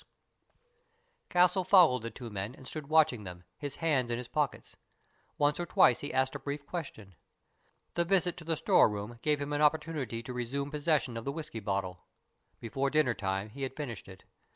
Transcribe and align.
BURDON'S 1.29 1.53
TOMB 1.53 1.63
103 1.63 1.63
Castle 1.63 1.63
followed 1.63 2.01
the 2.01 2.09
two 2.09 2.31
men 2.31 2.55
and 2.55 2.67
stood 2.67 2.89
watch 2.89 3.13
ing 3.13 3.23
them, 3.23 3.43
his 3.59 3.75
hands 3.75 4.09
in 4.09 4.17
his 4.17 4.27
pockets. 4.27 4.75
Once 5.37 5.59
or 5.59 5.67
twice 5.67 5.99
he 5.99 6.11
asked 6.11 6.33
a 6.33 6.39
brief 6.39 6.65
question. 6.65 7.13
The 7.93 8.03
visit 8.03 8.35
to 8.37 8.43
the 8.43 8.57
store 8.57 8.89
room 8.89 9.19
gave 9.21 9.39
him 9.39 9.53
an 9.53 9.61
opportunity 9.61 10.23
to 10.23 10.33
resume 10.33 10.71
posses 10.71 11.03
sion 11.03 11.17
of 11.17 11.23
the 11.25 11.31
whisky 11.31 11.59
bottle. 11.59 11.99
Before 12.59 12.89
dinner 12.89 13.13
time 13.13 13.49
he 13.49 13.61
had 13.61 13.75
finished 13.75 14.07
it. 14.07 14.23